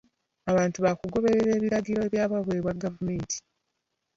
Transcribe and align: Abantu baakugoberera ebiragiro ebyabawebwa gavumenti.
Abantu 0.51 0.77
baakugoberera 0.85 1.49
ebiragiro 1.59 1.99
ebyabawebwa 2.03 2.71
gavumenti. 2.83 3.37